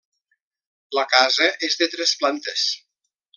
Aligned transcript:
La 0.99 1.03
casa 1.11 1.49
és 1.69 1.77
de 1.83 1.89
tres 1.97 2.15
plantes. 2.23 2.65